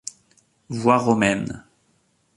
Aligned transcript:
Voie 0.69 0.97
romaine. 0.97 1.63